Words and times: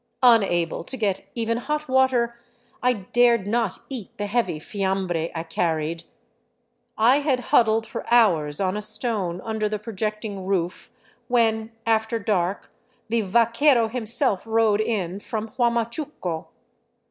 Unable 0.23 0.83
to 0.83 0.97
get 0.97 1.29
even 1.35 1.57
hot 1.59 1.87
water, 1.87 2.35
I 2.81 2.93
dared 2.93 3.45
not 3.45 3.77
eat 3.87 4.17
the 4.17 4.25
heavy 4.25 4.59
Hamhre 4.59 5.29
I 5.35 5.43
carried. 5.43 6.05
I 6.97 7.19
had 7.19 7.39
huddled 7.51 7.85
for 7.85 8.11
hours 8.11 8.59
on 8.59 8.75
a 8.75 8.81
stone 8.81 9.41
under 9.41 9.69
the 9.69 9.77
projecting 9.77 10.47
roof 10.47 10.89
when, 11.27 11.71
after 11.85 12.17
dark, 12.17 12.71
the 13.09 13.21
vaquero 13.21 13.89
himself 13.89 14.47
rode 14.47 14.81
in 14.81 15.19
from 15.19 15.49
Huamachuco. 15.49 16.47